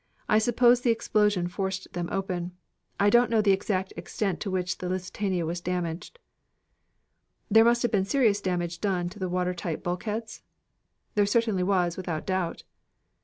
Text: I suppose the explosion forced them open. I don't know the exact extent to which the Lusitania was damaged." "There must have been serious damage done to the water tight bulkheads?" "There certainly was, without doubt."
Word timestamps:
I 0.27 0.39
suppose 0.39 0.81
the 0.81 0.89
explosion 0.89 1.47
forced 1.47 1.93
them 1.93 2.09
open. 2.11 2.53
I 2.99 3.11
don't 3.11 3.29
know 3.29 3.39
the 3.43 3.51
exact 3.51 3.93
extent 3.95 4.39
to 4.39 4.49
which 4.49 4.79
the 4.79 4.89
Lusitania 4.89 5.45
was 5.45 5.61
damaged." 5.61 6.17
"There 7.51 7.63
must 7.65 7.83
have 7.83 7.91
been 7.91 8.05
serious 8.05 8.41
damage 8.41 8.81
done 8.81 9.09
to 9.09 9.19
the 9.19 9.29
water 9.29 9.53
tight 9.53 9.83
bulkheads?" 9.83 10.41
"There 11.13 11.27
certainly 11.27 11.61
was, 11.61 11.97
without 11.97 12.25
doubt." 12.25 12.63